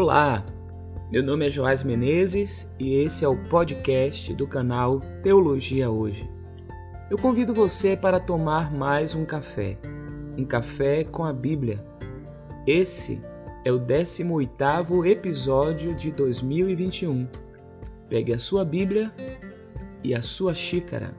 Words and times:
Olá, 0.00 0.46
meu 1.10 1.24
nome 1.24 1.48
é 1.48 1.50
Joás 1.50 1.82
Menezes 1.82 2.72
e 2.78 3.02
esse 3.02 3.24
é 3.24 3.28
o 3.28 3.34
podcast 3.48 4.32
do 4.32 4.46
canal 4.46 5.00
Teologia 5.24 5.90
Hoje. 5.90 6.30
Eu 7.10 7.18
convido 7.18 7.52
você 7.52 7.96
para 7.96 8.20
tomar 8.20 8.72
mais 8.72 9.16
um 9.16 9.24
café, 9.24 9.76
um 10.38 10.44
café 10.44 11.02
com 11.02 11.24
a 11.24 11.32
Bíblia. 11.32 11.84
Esse 12.64 13.20
é 13.64 13.72
o 13.72 13.80
18º 13.80 15.04
episódio 15.04 15.92
de 15.92 16.12
2021. 16.12 17.26
Pegue 18.08 18.32
a 18.32 18.38
sua 18.38 18.64
Bíblia 18.64 19.12
e 20.04 20.14
a 20.14 20.22
sua 20.22 20.54
xícara. 20.54 21.12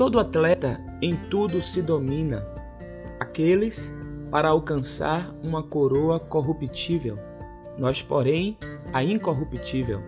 Todo 0.00 0.18
atleta 0.18 0.80
em 1.02 1.14
tudo 1.14 1.60
se 1.60 1.82
domina, 1.82 2.42
aqueles 3.20 3.94
para 4.30 4.48
alcançar 4.48 5.30
uma 5.42 5.62
coroa 5.62 6.18
corruptível, 6.18 7.18
nós, 7.76 8.00
porém, 8.00 8.56
a 8.94 9.04
incorruptível. 9.04 10.02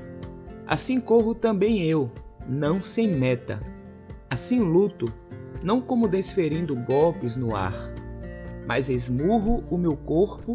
Assim 0.66 0.98
corro 0.98 1.34
também 1.34 1.82
eu, 1.82 2.10
não 2.48 2.80
sem 2.80 3.06
meta. 3.06 3.60
Assim 4.30 4.60
luto, 4.60 5.12
não 5.62 5.78
como 5.78 6.08
desferindo 6.08 6.74
golpes 6.74 7.36
no 7.36 7.54
ar, 7.54 7.74
mas 8.66 8.88
esmurro 8.88 9.62
o 9.70 9.76
meu 9.76 9.94
corpo 9.94 10.54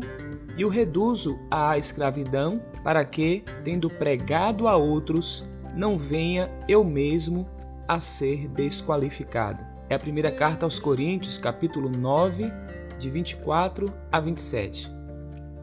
e 0.58 0.66
o 0.66 0.68
reduzo 0.68 1.38
à 1.52 1.78
escravidão, 1.78 2.60
para 2.84 3.06
que, 3.06 3.44
tendo 3.64 3.88
pregado 3.88 4.68
a 4.68 4.76
outros, 4.76 5.48
não 5.76 5.96
venha 5.96 6.50
eu 6.68 6.84
mesmo 6.84 7.48
a 7.88 8.00
ser 8.00 8.48
desqualificado. 8.50 9.64
É 9.90 9.96
a 9.96 10.00
primeira 10.00 10.32
carta 10.32 10.66
aos 10.66 10.80
Coríntios, 10.80 11.38
capítulo 11.38 11.90
9, 11.90 12.52
de 13.00 13.10
24 13.10 13.92
a 14.12 14.20
27. 14.20 14.92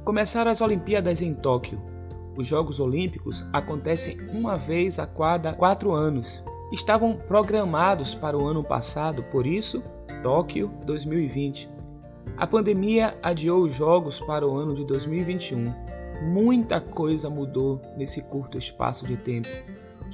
Começaram 0.05 0.51
as 0.51 0.61
Olimpíadas 0.61 1.21
em 1.21 1.35
Tóquio. 1.35 1.81
Os 2.37 2.47
Jogos 2.47 2.81
Olímpicos 2.81 3.45
acontecem 3.53 4.19
uma 4.31 4.57
vez 4.57 4.99
a 4.99 5.07
cada 5.07 5.53
quatro 5.53 5.93
anos. 5.93 6.43
Estavam 6.73 7.17
programados 7.17 8.15
para 8.15 8.37
o 8.37 8.47
ano 8.47 8.65
passado, 8.65 9.23
por 9.25 9.47
isso, 9.47 9.83
Tóquio 10.23 10.71
2020. 10.87 11.69
A 12.37 12.47
pandemia 12.47 13.17
adiou 13.23 13.63
os 13.63 13.75
Jogos 13.75 14.19
para 14.19 14.47
o 14.47 14.57
ano 14.57 14.75
de 14.75 14.85
2021. 14.85 15.73
Muita 16.23 16.81
coisa 16.81 17.29
mudou 17.29 17.81
nesse 17.97 18.23
curto 18.23 18.59
espaço 18.59 19.07
de 19.07 19.17
tempo. 19.17 19.49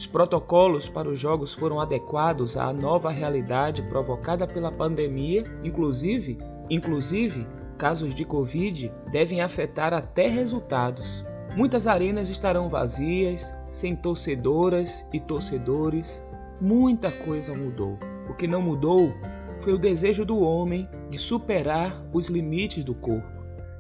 Os 0.01 0.07
protocolos 0.07 0.89
para 0.89 1.11
os 1.11 1.19
jogos 1.19 1.53
foram 1.53 1.79
adequados 1.79 2.57
à 2.57 2.73
nova 2.73 3.11
realidade 3.11 3.83
provocada 3.83 4.47
pela 4.47 4.73
pandemia, 4.73 5.45
inclusive, 5.63 6.39
inclusive, 6.71 7.47
casos 7.77 8.15
de 8.15 8.25
Covid 8.25 8.91
devem 9.13 9.43
afetar 9.43 9.93
até 9.93 10.27
resultados. 10.27 11.23
Muitas 11.55 11.87
arenas 11.87 12.31
estarão 12.31 12.71
vazias, 12.71 13.55
sem 13.69 13.95
torcedoras 13.95 15.07
e 15.13 15.21
torcedores. 15.21 16.25
Muita 16.59 17.13
coisa 17.13 17.55
mudou. 17.55 17.99
O 18.27 18.33
que 18.33 18.49
não 18.49 18.63
mudou 18.63 19.13
foi 19.59 19.75
o 19.75 19.79
desejo 19.79 20.25
do 20.25 20.41
homem 20.41 20.89
de 21.11 21.19
superar 21.19 22.03
os 22.11 22.31
limites 22.31 22.83
do 22.83 22.95
corpo, 22.95 23.29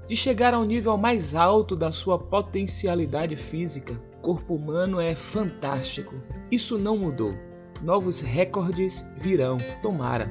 de 0.07 0.15
chegar 0.15 0.53
ao 0.53 0.67
nível 0.67 0.99
mais 0.99 1.35
alto 1.35 1.75
da 1.75 1.91
sua 1.91 2.19
potencialidade 2.19 3.37
física 3.37 4.10
corpo 4.21 4.55
humano 4.55 5.01
é 5.01 5.15
fantástico. 5.15 6.15
Isso 6.51 6.79
não 6.79 6.97
mudou. 6.97 7.35
Novos 7.83 8.21
recordes 8.21 9.07
virão, 9.17 9.57
tomara. 9.83 10.31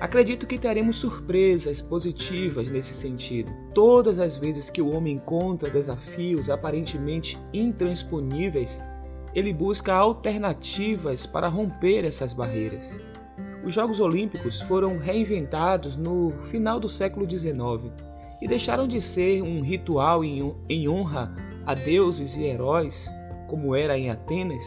Acredito 0.00 0.46
que 0.46 0.58
teremos 0.58 0.96
surpresas 0.96 1.80
positivas 1.80 2.68
nesse 2.68 2.94
sentido. 2.94 3.50
Todas 3.72 4.18
as 4.18 4.36
vezes 4.36 4.68
que 4.68 4.82
o 4.82 4.94
homem 4.94 5.16
encontra 5.16 5.70
desafios 5.70 6.50
aparentemente 6.50 7.40
intransponíveis, 7.52 8.82
ele 9.34 9.52
busca 9.52 9.94
alternativas 9.94 11.24
para 11.26 11.48
romper 11.48 12.04
essas 12.04 12.32
barreiras. 12.32 12.98
Os 13.64 13.72
Jogos 13.72 13.98
Olímpicos 13.98 14.60
foram 14.60 14.98
reinventados 14.98 15.96
no 15.96 16.32
final 16.32 16.78
do 16.78 16.88
século 16.88 17.28
XIX 17.28 17.92
e 18.42 18.48
deixaram 18.48 18.86
de 18.86 19.00
ser 19.00 19.42
um 19.42 19.62
ritual 19.62 20.22
em 20.22 20.88
honra 20.88 21.34
a 21.66 21.74
deuses 21.74 22.36
e 22.36 22.44
heróis, 22.44 23.10
como 23.48 23.74
era 23.74 23.98
em 23.98 24.10
Atenas, 24.10 24.64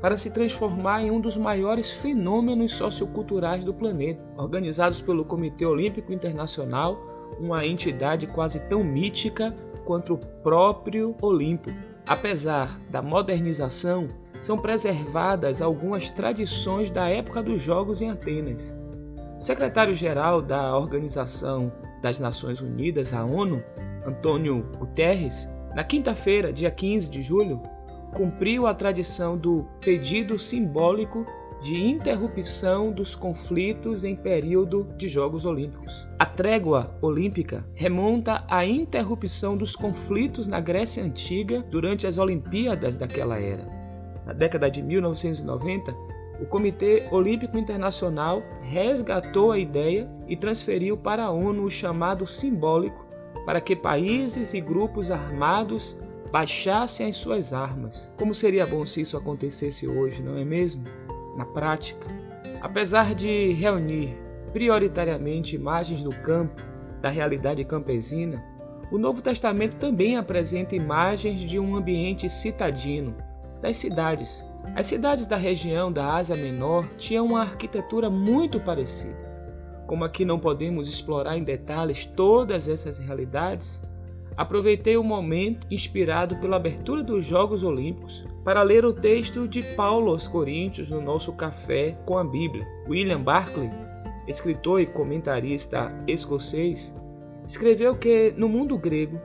para 0.00 0.16
se 0.16 0.30
transformar 0.30 1.02
em 1.02 1.10
um 1.10 1.20
dos 1.20 1.36
maiores 1.36 1.90
fenômenos 1.90 2.72
socioculturais 2.72 3.64
do 3.64 3.72
planeta, 3.72 4.22
organizados 4.36 5.00
pelo 5.00 5.24
Comitê 5.24 5.64
Olímpico 5.64 6.12
Internacional, 6.12 6.98
uma 7.40 7.66
entidade 7.66 8.26
quase 8.26 8.60
tão 8.68 8.84
mítica 8.84 9.54
quanto 9.84 10.14
o 10.14 10.18
próprio 10.18 11.14
Olimpo. 11.20 11.70
Apesar 12.06 12.78
da 12.90 13.02
modernização, 13.02 14.08
são 14.38 14.58
preservadas 14.58 15.62
algumas 15.62 16.10
tradições 16.10 16.90
da 16.90 17.08
época 17.08 17.42
dos 17.42 17.62
Jogos 17.62 18.00
em 18.02 18.10
Atenas. 18.10 18.76
O 19.38 19.40
secretário-geral 19.40 20.40
da 20.40 20.76
Organização 20.76 21.72
das 22.02 22.20
Nações 22.20 22.60
Unidas, 22.60 23.12
a 23.12 23.24
ONU, 23.24 23.62
Antônio 24.06 24.62
Guterres, 24.78 25.48
na 25.76 25.84
quinta-feira, 25.84 26.54
dia 26.54 26.70
15 26.70 27.10
de 27.10 27.20
julho, 27.20 27.60
cumpriu 28.14 28.66
a 28.66 28.72
tradição 28.72 29.36
do 29.36 29.66
pedido 29.78 30.38
simbólico 30.38 31.26
de 31.60 31.78
interrupção 31.78 32.90
dos 32.90 33.14
conflitos 33.14 34.02
em 34.02 34.16
período 34.16 34.88
de 34.96 35.06
Jogos 35.06 35.44
Olímpicos. 35.44 36.08
A 36.18 36.24
trégua 36.24 36.96
olímpica 37.02 37.62
remonta 37.74 38.42
à 38.48 38.64
interrupção 38.64 39.54
dos 39.54 39.76
conflitos 39.76 40.48
na 40.48 40.60
Grécia 40.60 41.04
Antiga 41.04 41.62
durante 41.70 42.06
as 42.06 42.16
Olimpíadas 42.16 42.96
daquela 42.96 43.38
era. 43.38 43.68
Na 44.24 44.32
década 44.32 44.70
de 44.70 44.82
1990, 44.82 45.94
o 46.40 46.46
Comitê 46.46 47.06
Olímpico 47.10 47.58
Internacional 47.58 48.42
resgatou 48.62 49.52
a 49.52 49.58
ideia 49.58 50.10
e 50.26 50.38
transferiu 50.38 50.96
para 50.96 51.24
a 51.24 51.30
ONU 51.30 51.64
o 51.64 51.70
chamado 51.70 52.26
simbólico 52.26 53.05
para 53.44 53.60
que 53.60 53.76
países 53.76 54.54
e 54.54 54.60
grupos 54.60 55.10
armados 55.10 55.96
baixassem 56.30 57.08
as 57.08 57.16
suas 57.16 57.52
armas. 57.52 58.10
Como 58.16 58.34
seria 58.34 58.66
bom 58.66 58.84
se 58.84 59.00
isso 59.00 59.16
acontecesse 59.16 59.86
hoje, 59.86 60.22
não 60.22 60.36
é 60.36 60.44
mesmo? 60.44 60.84
Na 61.36 61.44
prática, 61.44 62.06
apesar 62.60 63.14
de 63.14 63.52
reunir 63.52 64.16
prioritariamente 64.52 65.54
imagens 65.54 66.02
do 66.02 66.10
campo, 66.10 66.62
da 67.00 67.10
realidade 67.10 67.64
campesina, 67.64 68.42
o 68.90 68.98
Novo 68.98 69.20
Testamento 69.20 69.76
também 69.76 70.16
apresenta 70.16 70.76
imagens 70.76 71.40
de 71.40 71.58
um 71.58 71.76
ambiente 71.76 72.30
citadino, 72.30 73.14
das 73.60 73.76
cidades. 73.76 74.44
As 74.74 74.86
cidades 74.86 75.26
da 75.26 75.36
região 75.36 75.92
da 75.92 76.14
Ásia 76.14 76.36
Menor 76.36 76.88
tinham 76.96 77.26
uma 77.26 77.40
arquitetura 77.40 78.08
muito 78.08 78.60
parecida. 78.60 79.25
Como 79.86 80.04
aqui 80.04 80.24
não 80.24 80.38
podemos 80.38 80.88
explorar 80.88 81.36
em 81.38 81.44
detalhes 81.44 82.04
todas 82.04 82.68
essas 82.68 82.98
realidades, 82.98 83.80
aproveitei 84.36 84.96
o 84.96 85.04
momento 85.04 85.66
inspirado 85.70 86.36
pela 86.36 86.56
abertura 86.56 87.02
dos 87.02 87.24
Jogos 87.24 87.62
Olímpicos 87.62 88.24
para 88.44 88.62
ler 88.62 88.84
o 88.84 88.92
texto 88.92 89.46
de 89.46 89.62
Paulo 89.74 90.10
aos 90.10 90.26
Coríntios 90.26 90.90
no 90.90 91.00
nosso 91.00 91.32
café 91.32 91.96
com 92.04 92.18
a 92.18 92.24
Bíblia. 92.24 92.66
William 92.88 93.20
Barclay, 93.20 93.70
escritor 94.26 94.80
e 94.80 94.86
comentarista 94.86 95.92
escocês, 96.06 96.94
escreveu 97.46 97.96
que 97.96 98.34
no 98.36 98.48
mundo 98.48 98.76
grego 98.76 99.20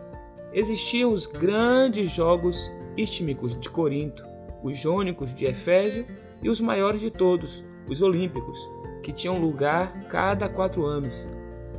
existiam 0.54 1.12
os 1.12 1.26
grandes 1.26 2.12
jogos 2.12 2.72
istmicos 2.96 3.60
de 3.60 3.70
Corinto, 3.70 4.24
os 4.64 4.78
jônicos 4.78 5.34
de 5.34 5.46
Efésio 5.46 6.06
e 6.44 6.50
os 6.50 6.62
maiores 6.62 7.02
de 7.02 7.10
todos, 7.10 7.64
os 7.88 8.02
olímpicos, 8.02 8.60
que 9.02 9.12
tinham 9.12 9.40
lugar 9.40 10.06
cada 10.10 10.48
quatro 10.48 10.86
anos. 10.86 11.28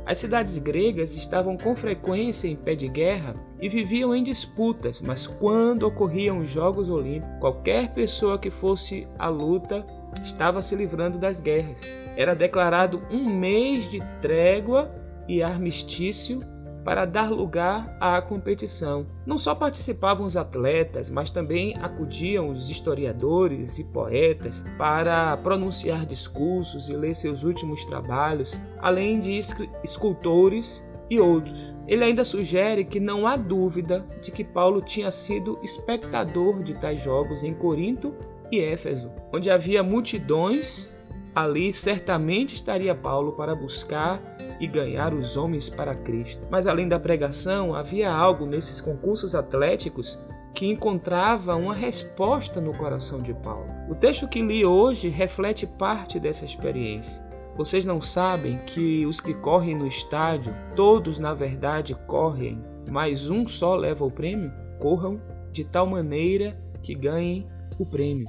As 0.05 0.17
cidades 0.17 0.57
gregas 0.57 1.15
estavam 1.15 1.57
com 1.57 1.75
frequência 1.75 2.47
em 2.47 2.55
pé 2.55 2.75
de 2.75 2.89
guerra 2.89 3.35
e 3.61 3.69
viviam 3.69 4.13
em 4.13 4.21
disputas, 4.21 4.99
mas 4.99 5.25
quando 5.25 5.83
ocorriam 5.83 6.39
os 6.39 6.49
Jogos 6.49 6.89
Olímpicos, 6.89 7.39
qualquer 7.39 7.93
pessoa 7.93 8.37
que 8.37 8.51
fosse 8.51 9.07
à 9.17 9.29
luta 9.29 9.85
estava 10.21 10.61
se 10.61 10.75
livrando 10.75 11.17
das 11.17 11.39
guerras. 11.39 11.79
Era 12.17 12.35
declarado 12.35 13.01
um 13.09 13.29
mês 13.29 13.89
de 13.89 14.01
trégua 14.21 14.93
e 15.27 15.41
armistício 15.41 16.41
para 16.83 17.05
dar 17.05 17.29
lugar 17.31 17.95
à 17.99 18.21
competição. 18.21 19.05
Não 19.25 19.37
só 19.37 19.55
participavam 19.55 20.25
os 20.25 20.35
atletas, 20.35 21.09
mas 21.09 21.31
também 21.31 21.75
acudiam 21.81 22.49
os 22.49 22.69
historiadores 22.69 23.79
e 23.79 23.83
poetas 23.85 24.63
para 24.77 25.35
pronunciar 25.37 26.05
discursos 26.05 26.89
e 26.89 26.95
ler 26.95 27.15
seus 27.15 27.43
últimos 27.43 27.85
trabalhos, 27.85 28.59
além 28.79 29.19
de 29.19 29.39
escultores 29.83 30.85
e 31.09 31.19
outros. 31.19 31.73
Ele 31.87 32.03
ainda 32.03 32.23
sugere 32.23 32.85
que 32.85 32.99
não 32.99 33.27
há 33.27 33.35
dúvida 33.35 34.05
de 34.21 34.31
que 34.31 34.43
Paulo 34.43 34.81
tinha 34.81 35.11
sido 35.11 35.59
espectador 35.61 36.63
de 36.63 36.73
tais 36.73 37.01
jogos 37.01 37.43
em 37.43 37.53
Corinto 37.53 38.13
e 38.51 38.59
Éfeso, 38.59 39.11
onde 39.31 39.49
havia 39.49 39.83
multidões. 39.83 40.91
Ali 41.35 41.73
certamente 41.73 42.53
estaria 42.53 42.93
Paulo 42.93 43.31
para 43.31 43.55
buscar 43.55 44.32
e 44.59 44.67
ganhar 44.67 45.13
os 45.13 45.37
homens 45.37 45.69
para 45.69 45.95
Cristo. 45.95 46.47
Mas 46.49 46.67
além 46.67 46.87
da 46.87 46.99
pregação, 46.99 47.73
havia 47.73 48.11
algo 48.11 48.45
nesses 48.45 48.79
concursos 48.79 49.35
atléticos 49.35 50.19
que 50.53 50.67
encontrava 50.67 51.55
uma 51.55 51.73
resposta 51.73 52.61
no 52.61 52.73
coração 52.73 53.21
de 53.21 53.33
Paulo. 53.33 53.67
O 53.89 53.95
texto 53.95 54.27
que 54.27 54.41
li 54.41 54.63
hoje 54.63 55.09
reflete 55.09 55.65
parte 55.65 56.19
dessa 56.19 56.45
experiência. 56.45 57.23
Vocês 57.55 57.85
não 57.85 58.01
sabem 58.01 58.59
que 58.65 59.05
os 59.05 59.19
que 59.19 59.33
correm 59.33 59.75
no 59.75 59.87
estádio, 59.87 60.55
todos 60.75 61.19
na 61.19 61.33
verdade 61.33 61.95
correm, 62.07 62.63
mas 62.89 63.29
um 63.29 63.47
só 63.47 63.75
leva 63.75 64.03
o 64.05 64.11
prêmio? 64.11 64.51
Corram 64.79 65.21
de 65.51 65.63
tal 65.63 65.85
maneira 65.85 66.57
que 66.81 66.95
ganhem 66.95 67.47
o 67.77 67.85
prêmio. 67.85 68.27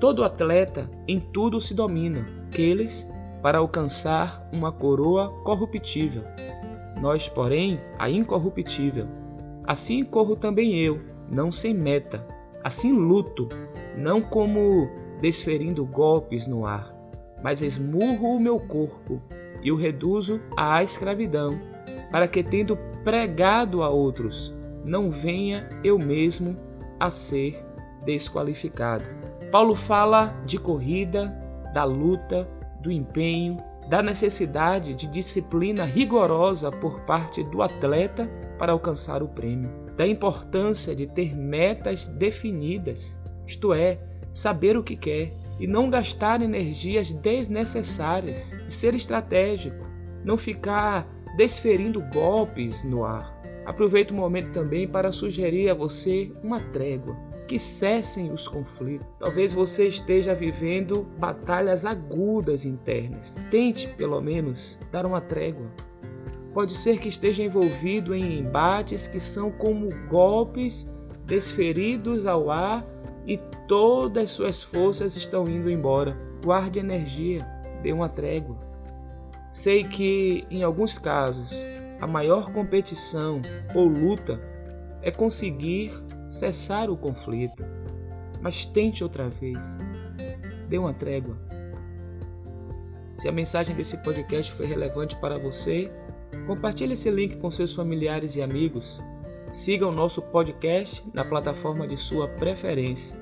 Todo 0.00 0.24
atleta 0.24 0.88
em 1.08 1.18
tudo 1.18 1.60
se 1.60 1.74
domina, 1.74 2.26
aqueles 2.46 3.08
para 3.42 3.58
alcançar 3.58 4.48
uma 4.52 4.72
coroa 4.72 5.30
corruptível. 5.44 6.22
Nós, 7.00 7.28
porém, 7.28 7.80
a 7.98 8.08
incorruptível. 8.08 9.06
Assim 9.66 10.04
corro 10.04 10.36
também 10.36 10.78
eu, 10.78 11.00
não 11.30 11.52
sem 11.52 11.74
meta. 11.74 12.26
Assim 12.64 12.92
luto, 12.92 13.48
não 13.96 14.20
como 14.20 14.88
desferindo 15.20 15.84
golpes 15.84 16.46
no 16.46 16.66
ar, 16.66 16.94
mas 17.42 17.62
esmurro 17.62 18.36
o 18.36 18.40
meu 18.40 18.58
corpo 18.58 19.22
e 19.62 19.72
o 19.72 19.76
reduzo 19.76 20.40
à 20.56 20.82
escravidão, 20.82 21.58
para 22.10 22.28
que, 22.28 22.42
tendo 22.42 22.76
pregado 23.02 23.82
a 23.82 23.88
outros, 23.88 24.54
não 24.84 25.10
venha 25.10 25.68
eu 25.82 25.98
mesmo 25.98 26.56
a 26.98 27.10
ser 27.10 27.64
desqualificado. 28.04 29.04
Paulo 29.50 29.74
fala 29.74 30.34
de 30.44 30.58
corrida, 30.58 31.34
da 31.72 31.84
luta, 31.84 32.48
do 32.86 32.92
empenho, 32.92 33.56
da 33.88 34.00
necessidade 34.00 34.94
de 34.94 35.08
disciplina 35.08 35.84
rigorosa 35.84 36.70
por 36.70 37.00
parte 37.00 37.42
do 37.42 37.60
atleta 37.60 38.30
para 38.58 38.72
alcançar 38.72 39.24
o 39.24 39.28
prêmio, 39.28 39.70
da 39.96 40.06
importância 40.06 40.94
de 40.94 41.06
ter 41.06 41.36
metas 41.36 42.06
definidas, 42.06 43.18
isto 43.44 43.74
é, 43.74 43.98
saber 44.32 44.76
o 44.76 44.84
que 44.84 44.96
quer 44.96 45.32
e 45.58 45.66
não 45.66 45.90
gastar 45.90 46.40
energias 46.40 47.12
desnecessárias, 47.12 48.56
de 48.64 48.72
ser 48.72 48.94
estratégico, 48.94 49.84
não 50.24 50.36
ficar 50.36 51.08
desferindo 51.36 52.00
golpes 52.12 52.84
no 52.84 53.04
ar. 53.04 53.34
Aproveito 53.64 54.12
o 54.12 54.14
momento 54.14 54.52
também 54.52 54.86
para 54.86 55.10
sugerir 55.10 55.68
a 55.70 55.74
você 55.74 56.32
uma 56.40 56.60
trégua 56.60 57.16
que 57.46 57.58
cessem 57.58 58.32
os 58.32 58.48
conflitos. 58.48 59.06
Talvez 59.18 59.52
você 59.52 59.86
esteja 59.86 60.34
vivendo 60.34 61.06
batalhas 61.18 61.84
agudas 61.84 62.64
internas. 62.64 63.36
Tente, 63.50 63.88
pelo 63.88 64.20
menos, 64.20 64.78
dar 64.90 65.06
uma 65.06 65.20
trégua. 65.20 65.70
Pode 66.52 66.74
ser 66.74 66.98
que 66.98 67.08
esteja 67.08 67.42
envolvido 67.42 68.14
em 68.14 68.38
embates 68.38 69.06
que 69.06 69.20
são 69.20 69.50
como 69.50 69.90
golpes 70.08 70.90
desferidos 71.24 72.26
ao 72.26 72.50
ar 72.50 72.84
e 73.26 73.38
todas 73.68 74.24
as 74.24 74.30
suas 74.30 74.62
forças 74.62 75.16
estão 75.16 75.48
indo 75.48 75.70
embora. 75.70 76.16
Guarde 76.42 76.78
energia, 76.78 77.46
dê 77.82 77.92
uma 77.92 78.08
trégua. 78.08 78.56
Sei 79.50 79.84
que, 79.84 80.46
em 80.50 80.62
alguns 80.62 80.98
casos, 80.98 81.64
a 82.00 82.06
maior 82.06 82.52
competição 82.52 83.40
ou 83.74 83.86
luta 83.86 84.40
é 85.02 85.10
conseguir 85.10 85.92
cessar 86.28 86.90
o 86.90 86.96
conflito, 86.96 87.64
mas 88.40 88.64
tente 88.66 89.02
outra 89.02 89.28
vez. 89.28 89.80
Dê 90.68 90.78
uma 90.78 90.94
trégua. 90.94 91.36
Se 93.14 93.28
a 93.28 93.32
mensagem 93.32 93.74
desse 93.74 93.96
podcast 93.98 94.52
foi 94.52 94.66
relevante 94.66 95.16
para 95.16 95.36
você, 95.38 95.90
compartilhe 96.46 96.92
esse 96.92 97.10
link 97.10 97.38
com 97.38 97.50
seus 97.50 97.72
familiares 97.72 98.36
e 98.36 98.42
amigos. 98.42 99.02
Siga 99.48 99.86
o 99.86 99.92
nosso 99.92 100.20
podcast 100.20 101.02
na 101.14 101.24
plataforma 101.24 101.86
de 101.86 101.96
sua 101.96 102.26
preferência. 102.28 103.16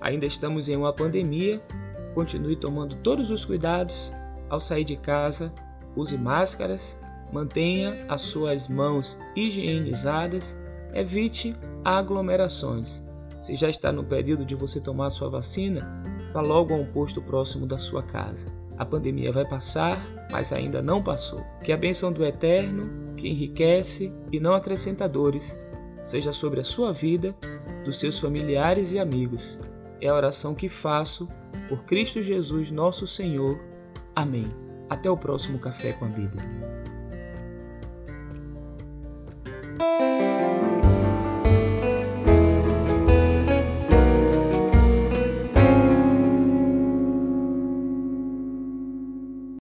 Ainda 0.00 0.26
estamos 0.26 0.68
em 0.68 0.76
uma 0.76 0.92
pandemia, 0.92 1.60
continue 2.14 2.56
tomando 2.56 2.96
todos 2.96 3.30
os 3.30 3.44
cuidados 3.44 4.12
ao 4.48 4.60
sair 4.60 4.84
de 4.84 4.96
casa, 4.96 5.52
use 5.96 6.16
máscaras, 6.16 6.98
mantenha 7.32 7.96
as 8.08 8.22
suas 8.22 8.68
mãos 8.68 9.18
higienizadas, 9.36 10.56
evite 10.94 11.54
aglomerações. 11.84 13.04
Se 13.38 13.54
já 13.54 13.68
está 13.68 13.92
no 13.92 14.04
período 14.04 14.44
de 14.44 14.54
você 14.54 14.80
tomar 14.80 15.10
sua 15.10 15.28
vacina, 15.28 15.86
vá 16.32 16.40
logo 16.40 16.74
a 16.74 16.76
um 16.76 16.86
posto 16.86 17.20
próximo 17.20 17.66
da 17.66 17.78
sua 17.78 18.02
casa. 18.02 18.46
A 18.76 18.84
pandemia 18.84 19.32
vai 19.32 19.46
passar, 19.46 20.00
mas 20.30 20.52
ainda 20.52 20.80
não 20.80 21.02
passou. 21.02 21.44
Que 21.62 21.72
a 21.72 21.76
bênção 21.76 22.12
do 22.12 22.24
Eterno, 22.24 23.14
que 23.16 23.28
enriquece 23.28 24.12
e 24.30 24.38
não 24.38 24.54
acrescenta 24.54 25.08
dores, 25.08 25.58
seja 26.00 26.32
sobre 26.32 26.60
a 26.60 26.64
sua 26.64 26.92
vida, 26.92 27.34
dos 27.84 27.98
seus 27.98 28.18
familiares 28.18 28.92
e 28.92 28.98
amigos 28.98 29.58
é 30.00 30.08
a 30.08 30.14
oração 30.14 30.54
que 30.54 30.68
faço 30.68 31.28
por 31.68 31.84
Cristo 31.84 32.22
Jesus, 32.22 32.70
nosso 32.70 33.06
Senhor. 33.06 33.58
Amém. 34.14 34.46
Até 34.88 35.10
o 35.10 35.16
próximo 35.16 35.58
Café 35.58 35.92
com 35.92 36.04
a 36.06 36.08
Bíblia. 36.08 36.44